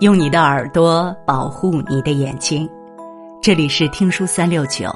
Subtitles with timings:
[0.00, 2.68] 用你的耳朵保护你的眼睛，
[3.40, 4.90] 这里是听书三六九。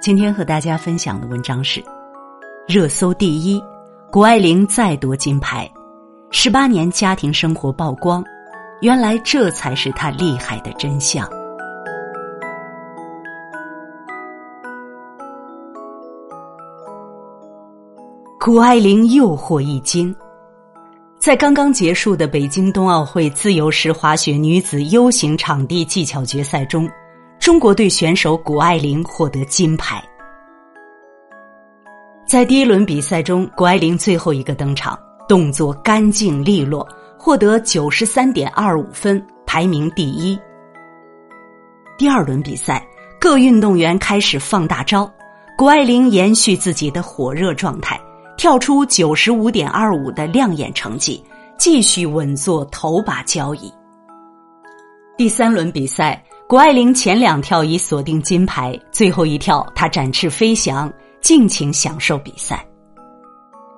[0.00, 1.84] 今天和大家分享的文章是：
[2.66, 3.62] 热搜第一，
[4.10, 5.70] 谷爱凌再夺金牌，
[6.30, 8.24] 十八年家庭生活曝光，
[8.80, 11.28] 原来这才是她厉害的真相。
[18.40, 20.16] 谷爱凌诱惑一金。
[21.20, 26.88] 在刚刚结束的北京冬奥会自由式滑雪女子 U 型场地技巧决赛中，
[27.38, 30.02] 中国队选手谷爱凌获得金牌。
[32.26, 40.40] 在第一轮比赛中，谷爱凌最后一个登场，动作干净利落，获得九十三点二五分，排名第一。
[41.98, 42.82] 第二轮比赛，
[43.20, 45.12] 各运动员开始放大招，
[45.58, 48.00] 谷爱凌延续自己的火热状态。
[48.40, 51.22] 跳出九十五点二五的亮眼成绩，
[51.58, 53.70] 继续稳坐头把交椅。
[55.14, 62.66] 第三轮比赛，谷爱凌前两跳已锁定金牌，最后一跳她展翅飞翔，尽情享受比赛。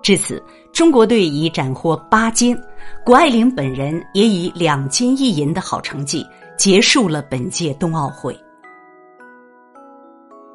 [0.01, 0.41] 至此，
[0.73, 2.57] 中国队已斩获八金，
[3.05, 6.25] 谷爱凌本人也以两金一银的好成绩
[6.57, 8.33] 结束了本届冬奥会。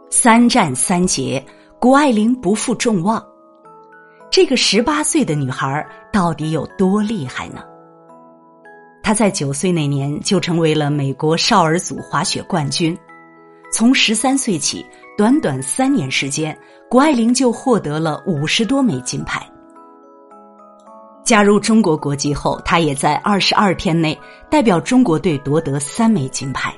[0.10, 1.46] 三战三捷，
[1.78, 3.22] 谷爱凌不负众望。
[4.30, 7.64] 这个十八岁的女孩到底有多厉害呢？
[9.02, 12.96] 她在九岁那年就成为了美国少儿组滑雪冠军，
[13.74, 14.86] 从十三岁起，
[15.18, 16.56] 短短三年时间，
[16.90, 19.42] 谷爱凌就获得了五十多枚金牌。
[21.24, 24.18] 加入中国国籍后，她也在二十二天内
[24.50, 26.74] 代表中国队夺得三枚金牌。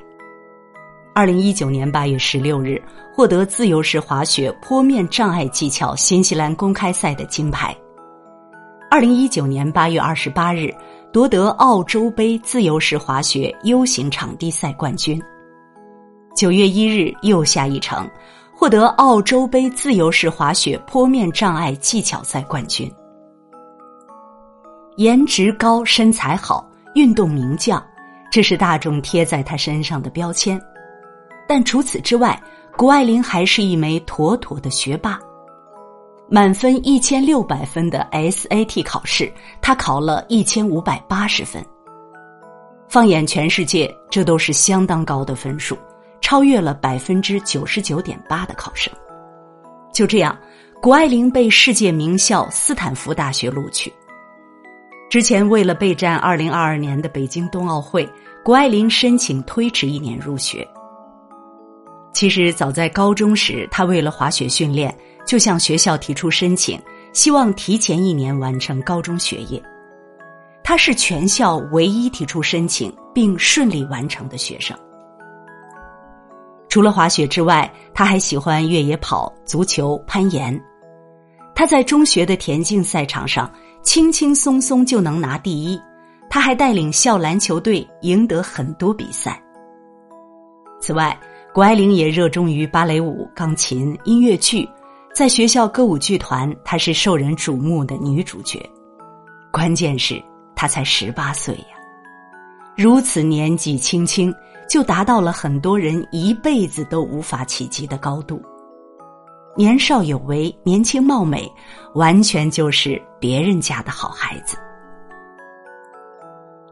[1.13, 2.81] 二零一九年八月十六日，
[3.13, 7.75] 获得自由式滑雪坡面障碍技巧新西兰公开赛的金牌。
[8.89, 10.73] 二零一九年八月二十八日，
[11.11, 15.21] 夺得澳洲杯自由式滑雪 U 型场地赛冠军。
[16.35, 18.07] 九月一日又下一城，
[18.53, 22.89] 获得澳洲杯自由式滑雪坡面障碍技巧赛冠军。
[24.95, 27.83] 颜值高、身材好、运动名将，
[28.31, 30.61] 这是大众贴在他身上的标签。
[31.49, 32.39] 但除此之外，
[32.77, 35.19] 谷爱凌还是一枚妥妥的学霸。
[36.29, 41.65] 满分一千六百分的 SAT 考试，她考了一千五百八十分。
[42.87, 45.75] 放眼全世界，这都是相当高的分数，
[46.21, 48.93] 超越了百分之九十九点八的考生。
[49.91, 50.37] 就这样，
[50.79, 53.91] 谷爱凌被世界名校斯坦福大学录取。
[55.09, 58.07] 之前为了备战二零二二年的北京冬奥会，
[58.45, 60.63] 谷爱凌申请推迟一年入学。
[62.11, 64.93] 其实早在高中时，他为了滑雪训练，
[65.25, 66.81] 就向学校提出申请，
[67.13, 69.61] 希望提前一年完成高中学业。
[70.63, 74.77] 他是全校唯一提出申请并顺利完成的学生。
[76.67, 80.59] 除了滑雪之外，他还喜欢越野跑、足球、攀岩。
[81.55, 85.79] 他在中学的田径赛场上轻轻松松就能拿第一，
[86.29, 89.41] 他还带领校篮球队赢得很多比赛。
[90.79, 91.19] 此外，
[91.51, 94.69] 谷爱凌也热衷于芭蕾舞、钢琴、音乐剧，
[95.15, 98.63] 在学校歌舞剧团，她是受人瞩目的女主角。
[99.51, 100.23] 关键是
[100.55, 101.75] 她才十八岁呀，
[102.77, 104.33] 如此年纪轻轻
[104.69, 108.39] 就达到了很多人一辈子都无法企及的高度。
[109.57, 111.51] 年少有为、年轻貌美，
[111.95, 114.55] 完全就是别人家的好孩子。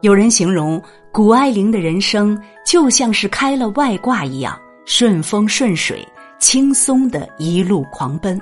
[0.02, 0.80] 有人形容
[1.12, 4.56] 谷爱凌的人生就像是开了外挂一样。
[4.90, 6.02] 顺风顺水，
[6.38, 8.40] 轻松的一路狂奔。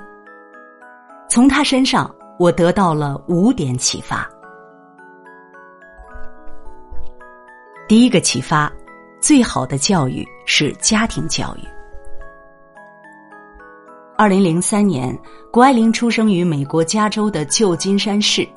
[1.29, 2.09] 从他身上，
[2.39, 4.25] 我得到了五点启发。
[7.85, 8.71] 第一个启发，
[9.19, 11.67] 最好的教育是家庭教育。
[14.17, 15.13] 二零零三年，
[15.51, 18.47] 谷爱凌出生于美国加州的旧金山市，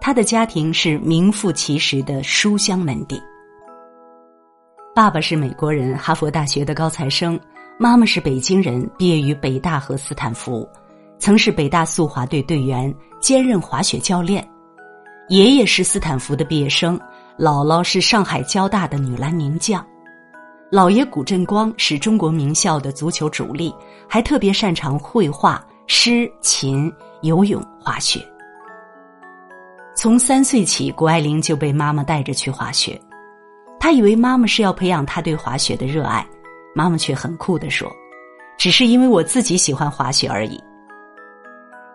[0.00, 3.22] 她的家庭是名副其实的书香门第。
[4.98, 7.38] 爸爸是美国人，哈佛大学的高材生；
[7.78, 10.68] 妈妈是北京人，毕业于北大和斯坦福，
[11.20, 14.44] 曾是北大速滑队队员，兼任滑雪教练。
[15.28, 16.98] 爷爷是斯坦福的毕业生，
[17.38, 19.86] 姥姥是上海交大的女篮名将，
[20.68, 23.72] 姥爷谷振光是中国名校的足球主力，
[24.08, 26.92] 还特别擅长绘画、诗、琴、
[27.22, 28.20] 游泳、滑雪。
[29.94, 33.00] 从三岁起，谷爱凌就被妈妈带着去滑雪。
[33.80, 36.26] 他以为妈妈是要培养他对滑雪的热爱，
[36.74, 37.90] 妈妈却很酷的说
[38.58, 40.62] ：“只是因为我自己喜欢滑雪而已。”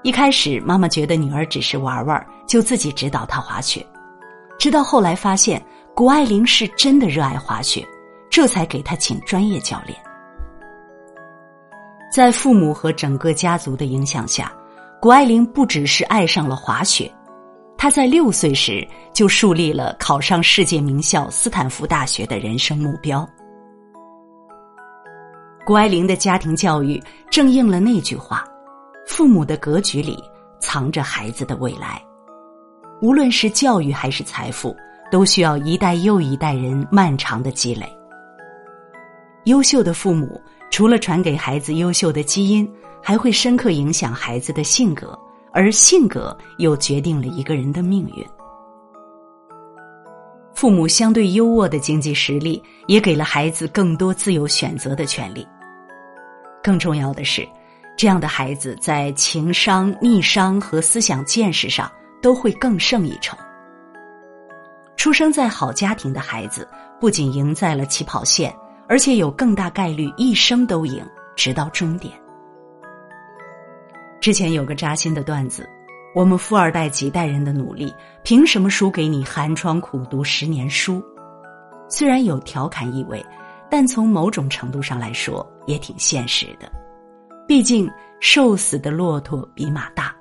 [0.03, 3.85] 一开始，妈妈觉得女儿只是玩玩，就自己指导她滑雪。
[4.59, 5.61] 直到后来发现，
[5.93, 7.85] 谷爱凌是真的热爱滑雪，
[8.29, 9.97] 这才给她请专业教练。
[12.11, 14.51] 在父母和整个家族的影响下，
[15.01, 17.11] 谷爱凌不只是爱上了滑雪，
[17.83, 23.27] 他在六岁时就树立了考上世界名校斯坦福大学的人生目标。
[25.65, 26.97] 谷爱凌的家庭教育
[27.29, 28.41] 正应了那句话
[29.05, 30.17] ：“父母的格局里
[30.61, 32.01] 藏着孩子的未来。”
[33.03, 34.73] 无论是教育还是财富，
[35.11, 37.85] 都需要一代又一代人漫长的积累。
[39.43, 40.41] 优秀的父母。
[40.71, 42.67] 除了传给孩子优秀的基因，
[43.01, 45.19] 还会深刻影响孩子的性格，
[45.53, 48.25] 而性格又决定了一个人的命运。
[50.53, 55.47] 父母相对优渥的经济实力，也给了孩子更多自由选择的权利。
[56.63, 57.47] 更重要的是，
[57.97, 61.91] 这样的孩子在情商、逆商和思想见识上
[62.21, 63.37] 都会更胜一筹。
[64.97, 66.67] 出生在好家庭的孩子，
[66.99, 68.53] 不仅赢在了起跑线。
[68.85, 71.03] 而且有更大概率一生都赢，
[71.37, 72.13] 直到终点。
[74.23, 75.69] 之前有个扎心的段子：
[76.15, 77.93] 我们富二代几代人的努力，
[78.23, 81.03] 凭什么输给你寒窗苦读十年书？
[81.89, 83.21] 虽然有调侃意味，
[83.69, 86.71] 但从某种程度上来说也挺现实的。
[87.45, 87.91] 毕竟
[88.21, 90.15] 瘦死的骆驼比马大。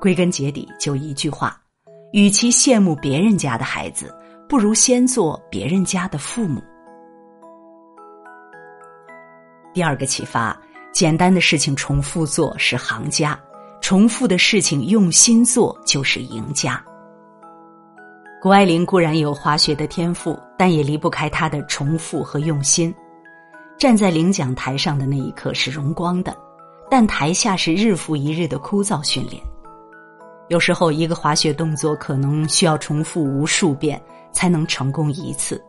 [0.00, 1.60] 归根结底就一句话：
[2.12, 4.16] 与其羡慕别人家的孩子，
[4.48, 6.62] 不如先做别人家的父母。
[9.74, 10.56] 第二个启发：
[10.92, 13.38] 简单的事情重复做是行家，
[13.80, 16.82] 重复的事情用心做就是赢家。
[18.42, 22.92] 谷爱凌固然有滑雪的天赋，但也离不开她的重复和用心。
[23.78, 26.36] 站在领奖台上的那一刻是荣光的，
[26.90, 29.42] 但台下是日复一日的枯燥训练。
[30.48, 34.00] 有时候，一个滑雪动作可能需要重复无数遍
[34.32, 35.62] 才能成功一次。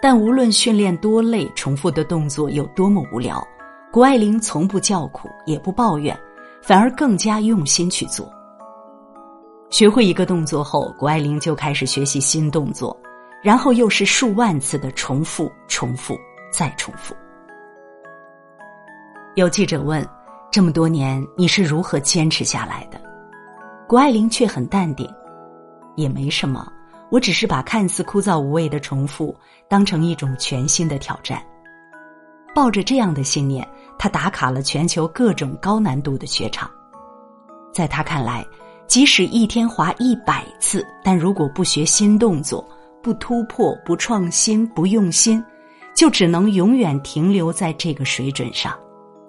[0.00, 3.46] 但无论训练多累，重复的动作有多么无聊，
[3.92, 6.16] 谷爱凌从不叫苦，也不抱怨，
[6.62, 8.32] 反而更加用心去做。
[9.68, 12.96] 学会一个动作后，谷爱凌就开始学习新动作，
[13.42, 16.16] 然后又是数万次的重复、重复
[16.52, 17.16] 再重复。
[19.34, 20.06] 有记者问
[20.52, 23.00] ：“这么多年你是如何坚持下来的？”
[23.88, 25.08] 谷爱凌却很淡定
[25.96, 26.72] ：“也没什么。”
[27.10, 29.34] 我只是把看似枯燥无味的重复
[29.66, 31.42] 当成一种全新的挑战，
[32.54, 33.68] 抱着这样的信念，
[34.02, 36.70] 他打卡了全球各种高难度的雪场。
[37.70, 38.42] 在他看来，
[38.86, 42.66] 即使一天滑一百次，但如果不学新动作、
[43.02, 45.44] 不突破、不创新、不用心，
[45.94, 48.74] 就只能永远停留在这个水准上。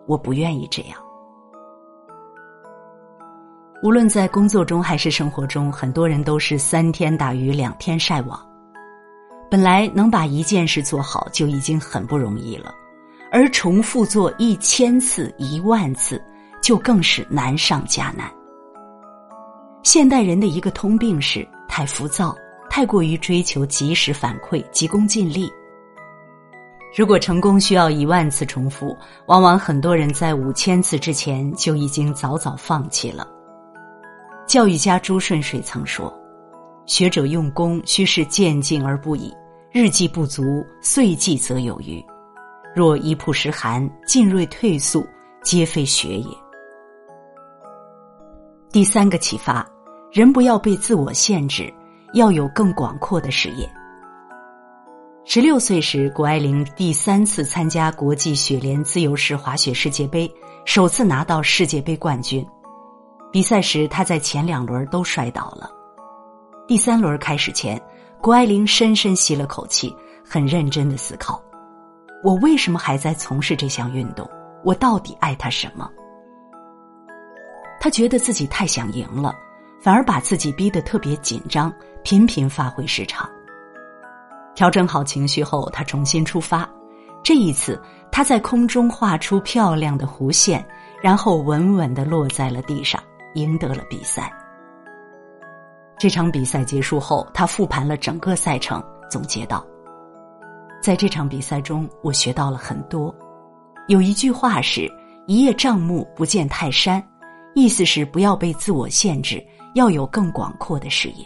[0.08, 0.98] 我不愿意这样。
[3.84, 8.40] 无论在工作中还是生活中，很多人都是三天打鱼两天晒网。
[9.50, 12.74] 本来能把一件事做好就已经很不容易了，
[13.31, 16.22] 而重复做一千次、一万次，
[16.62, 18.30] 就更是难上加难。
[19.83, 22.36] 现代人的一个通病是太浮躁，
[22.69, 25.50] 太过于追求及时反馈、急功近利。
[26.94, 28.95] 如果成功需要一万次重复，
[29.28, 33.25] 往往很多人在五千次之前就已经早早放弃了。
[34.45, 36.13] 教育家朱顺水曾说
[36.86, 39.34] ：“学者用功，须是渐进而不已，
[39.72, 40.44] 日计不足，
[40.82, 42.03] 岁计则有余。
[42.75, 45.06] 若一曝十寒，进锐退速，
[45.44, 46.38] 皆非学也。”
[48.72, 49.68] 第三个启发：
[50.12, 51.74] 人不要被自我限制，
[52.13, 53.70] 要有更广阔的视野。
[55.25, 60.30] 十六岁时，谷爱凌第三次参加国际雪联自由式滑雪世界杯，
[60.66, 62.46] 首次拿到世界杯冠军。
[63.32, 65.70] 比赛时，他在前两轮都摔倒了。
[66.68, 67.80] 第三轮开始前，
[68.22, 71.42] 谷爱凌深深吸了口气，很认真的思考：
[72.24, 74.30] 我为什么还在从事这项运动？
[74.63, 75.90] 我到底爱他什么？
[77.80, 79.34] 他觉得自己太想赢了，
[79.82, 81.74] 反而把自己逼得特别紧张，
[82.04, 83.30] 频频发挥失常。
[84.54, 86.70] 调整好情绪后，他重新出发。
[87.24, 90.63] 这一次，他在空中画出漂亮的弧线，
[91.01, 93.01] 然后稳稳的落在了地上。
[93.36, 94.30] 赢得了比赛。
[95.98, 99.66] 这场比赛结束后，他复盘了整个赛程，总结道
[100.82, 103.14] ：“在这场比赛中，我学到了很多。
[103.88, 104.92] 有一句话是
[105.28, 107.02] ‘一叶障目，不见泰山’，
[107.54, 109.46] 意思是不要被自我限制，
[109.76, 111.26] 要有更广阔的视野。”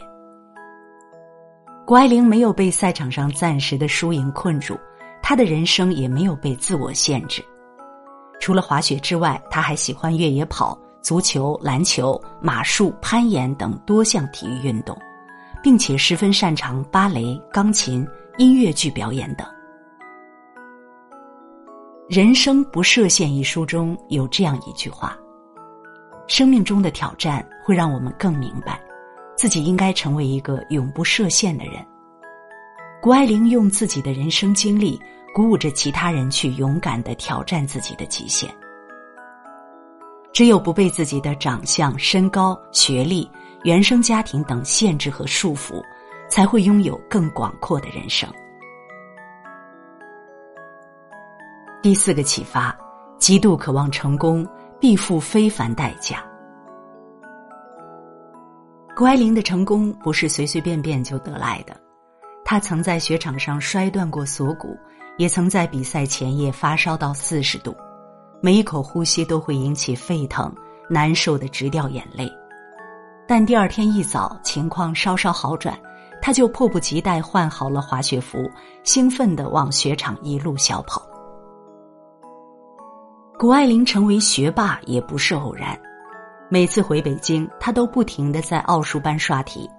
[1.88, 4.78] 谷爱凌没有被赛场上暂时的输赢困住，
[5.22, 7.44] 她的人生也没有被自我限制。
[8.42, 10.78] 除了滑雪之外，她还喜欢越野跑。
[11.02, 14.98] 足球、篮球、马术、攀岩等多项体育运动，
[15.62, 18.04] 并且十分擅长芭蕾、钢琴、
[18.38, 19.48] 音乐剧表演等。
[22.10, 25.18] 《人生不设限》一书中有这样一句话
[26.28, 28.78] ：“生命中的挑战会让我们更明白，
[29.38, 31.76] 自己应该成为一个永不设限的人。”
[33.02, 35.00] 谷爱凌用自己的人生经历
[35.34, 38.54] 鼓舞着其他人去勇敢的挑战自己的极限。
[40.34, 43.30] 只有不被自己的长相、身高、学历、
[43.64, 45.82] 原生家庭等限制和束缚，
[46.30, 48.30] 才会拥有更广阔的人生。
[51.82, 52.76] 第四个启发：
[53.20, 54.48] 极度渴望成功，
[54.80, 56.24] 必付非凡代价。
[58.96, 61.76] 谷爱凌的成功不是随随便便就得来的，
[62.44, 64.76] 她曾在雪场上摔断过锁骨，
[65.18, 67.76] 也曾在比赛前夜发烧到四十度。
[68.42, 70.54] 每一口呼吸都会引起沸腾，
[70.90, 72.32] 难受的直掉眼泪。
[73.28, 75.78] 但第二天一早，情况稍稍好转，
[76.26, 78.50] 他就迫不及待换好了滑雪服，
[78.84, 81.00] 兴奋的往雪场一路小跑。
[83.38, 85.80] 谷爱凌成为学霸也不是偶然，
[86.50, 89.70] 每次回北京，他都不停的在奥数班刷题。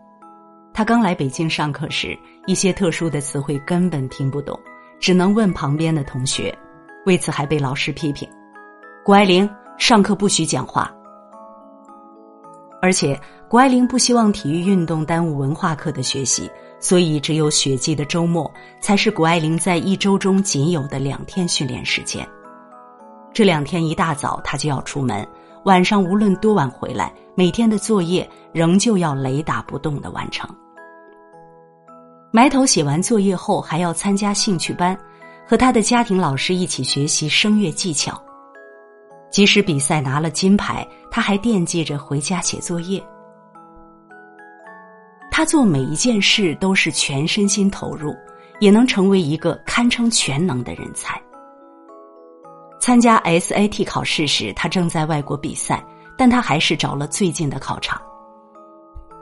[0.72, 4.56] 他刚来北京上课时，一些特殊的词汇根本听不懂，
[5.00, 6.56] 只能问旁边的同学，
[7.06, 8.28] 为此还被老师批评。
[9.04, 10.94] 谷爱凌上课不许讲话，
[12.80, 16.50] 而且谷爱凌不希望体育运动耽误文化课的学习，
[16.80, 18.50] 所以只有雪季的周末
[18.80, 22.26] 才是谷爱凌在一周中仅有的两天训练时间。
[23.32, 25.24] 这两天一大早她就要出门，
[25.64, 30.48] 晚上无论多晚回来，每天的作业仍旧要雷打不动的完成。
[32.32, 34.98] 埋头写完作业后，还要参加兴趣班，
[35.46, 38.20] 和他的家庭老师一起学习声乐技巧。
[39.30, 43.00] 即使比赛拿了金牌，他还惦记着回家写作业。
[45.36, 48.16] 他做每一件事都是全身心投入，
[48.58, 51.20] 也能成为一个堪称全能的人才。
[52.80, 55.84] 参加 SAT 考试时，他正在外国比赛，
[56.16, 58.00] 但他还是找了最近的考场。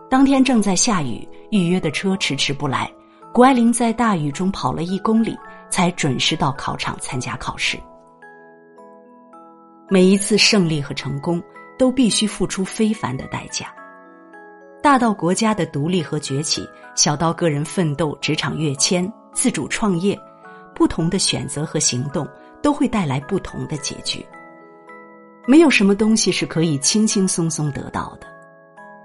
[0.09, 2.88] 当天正在下雨，预约的车迟迟不来，
[3.33, 5.37] 谷爱凌在大雨中跑了一公里，
[5.68, 7.76] 才准时到考场参加考试。
[9.90, 11.42] 每一次胜利和成功
[11.76, 13.66] 都必须付出非凡的代价，
[14.85, 20.14] 大到国家的独立和崛起，小到个人奋斗、职场跃迁、自主创业，
[20.75, 22.29] 不同的选择和行动
[22.61, 24.23] 都会带来不同的结局。
[25.47, 28.26] 没有什么东西是可以轻轻松松得到的。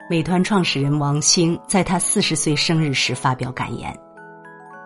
[0.10, 3.98] 美团创始人王兴在他四十岁生日时发表感言：“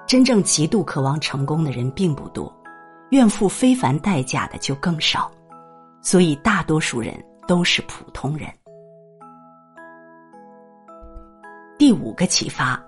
[0.06, 2.56] 真正极度渴望成功的人并不多，
[3.10, 5.32] 愿付非凡代价的就更少。”
[6.04, 8.48] 所以，大多数人都是普通人。
[11.84, 12.82] 第五个启发：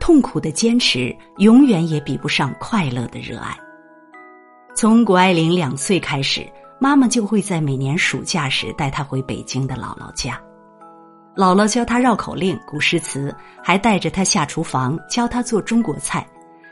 [0.00, 3.56] 痛苦的坚持永远也比不上快乐的热爱。
[4.74, 6.44] 从谷爱凌两岁开始，
[6.80, 10.42] 妈妈就会在每年暑假时带她回北京的姥姥家，
[11.36, 13.32] 姥姥教她绕口令、古诗词，
[13.62, 16.26] 还带着她下厨房教她做中国菜，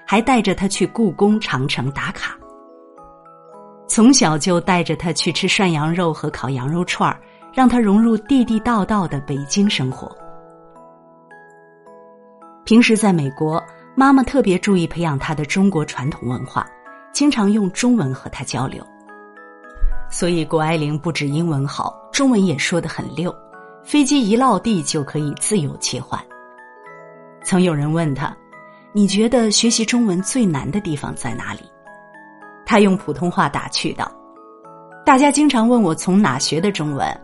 [0.04, 2.36] 还带着她去故宫、长城打卡。
[3.86, 7.20] 从小就带着他去吃涮羊肉和烤羊肉串儿，
[7.54, 10.10] 让他融入地地道道的北京生活。
[12.70, 13.60] 平时在美国，
[13.96, 16.64] 妈妈特别注意培养他的中国传统文化，
[17.12, 18.80] 经常用中文和他交流。
[20.08, 23.34] 所以，谷爱凌不止英文好，中文也说得很溜，
[23.82, 26.24] 飞机一落地就可以自由切换。
[27.42, 28.32] 曾有人问他
[28.94, 31.62] ：“你觉得学习中文最难的地方在哪里？”
[32.64, 34.08] 他用普通话打趣道
[35.04, 37.20] ：“大家经常问我从哪学的中文，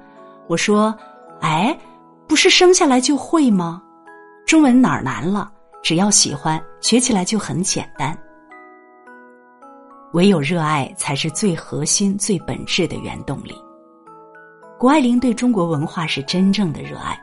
[0.48, 0.92] 我说，
[1.40, 1.78] 哎，
[2.26, 3.80] 不是生下来就会吗？
[4.46, 5.50] 中文哪儿难了？
[5.82, 8.16] 只要喜欢，学起来就很简单。
[10.12, 13.52] 唯有热爱才是最核心、最本质的原动力。
[14.78, 17.18] 谷爱凌对中国文化是真正的热爱，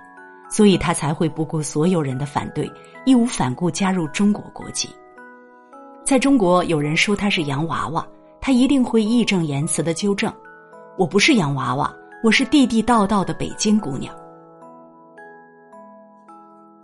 [0.49, 2.69] 所以她才会不顾所有人的反对，
[3.05, 4.89] 义无反顾加入中国国籍。”
[6.03, 8.05] 在中国，有人说她是洋娃娃，
[8.41, 10.31] 她一定会义正言辞的纠正
[10.99, 11.89] ：“我不是洋娃娃，
[12.21, 14.13] 我是地地道道的北京姑娘。”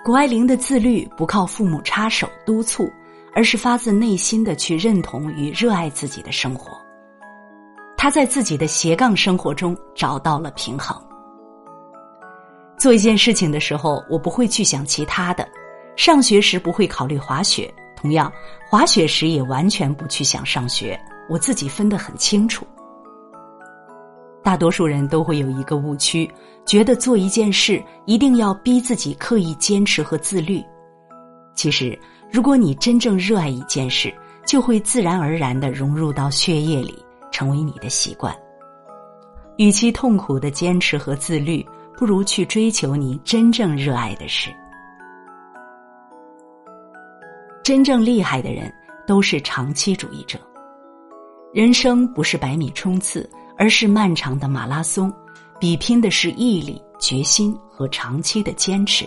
[0.01, 2.89] 谷爱凌的自律不靠父母插手督促，
[3.33, 6.77] 而是发自内心的去认同与热爱自己的生活。
[7.97, 10.97] 她在自己的斜杠生活中找到了平衡。
[12.77, 15.43] 做一件事情的时候，我不会去想其他的；
[15.97, 17.71] 上学时不会考虑滑雪。
[17.97, 18.31] 同样，
[18.69, 22.65] 滑雪时也完全不去想上学，我自己分得很清楚。
[24.43, 26.29] 大多数人都会有一个误区，
[26.65, 30.63] 觉得做一件事一定要逼自己刻意坚持和自律，
[31.53, 31.97] 其实，
[32.31, 34.13] 如果你真正热爱一件事，
[34.45, 36.97] 就会自然而然的融入到血液里，
[37.31, 38.35] 成为你的习惯。
[39.57, 41.65] 与其痛苦的坚持和自律，
[41.97, 44.49] 不如去追求你真正热爱的事。
[47.61, 48.73] 真正厉害的人
[49.05, 50.39] 都是长期主义者。
[51.53, 53.29] 人生不是百米冲刺，
[53.59, 55.13] 而是漫长的马拉松，
[55.59, 59.05] 比拼的是毅力、决心和长期的坚持。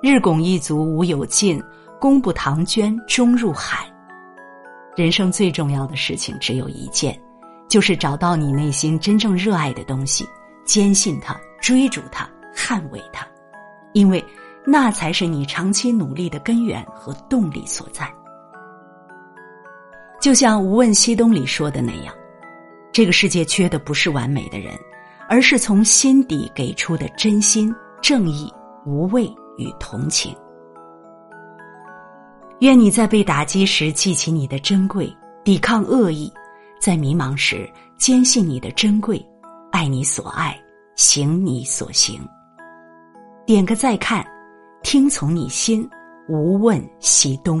[0.00, 1.60] 日拱一卒无有尽，
[1.98, 3.90] 功不唐捐终入海。
[4.94, 7.18] 人生最重要的事情只有一件。
[7.66, 10.24] 就是找到你内心真正热爱的东西，
[10.64, 13.26] 坚信它，追逐它，捍卫它，
[13.94, 14.24] 因为
[14.64, 18.08] 那才是你长期努力的根源和动力所在。
[20.20, 22.14] 就像《无问西东》里说的那样，
[22.94, 24.72] 这个世界缺的不是完美的人，
[25.28, 28.48] 而是从心底给出的真心、正义、
[28.86, 29.24] 无畏
[29.58, 30.32] 与同情。
[32.60, 36.32] 愿你在被打击时记起你的珍贵，抵抗恶意。
[36.80, 39.20] 在迷茫时，坚信你的珍贵，
[39.72, 40.56] 爱你所爱，
[40.94, 42.20] 行你所行。
[43.44, 44.24] 点个再看，
[44.84, 45.88] 听从你心，
[46.28, 47.60] 无问西东。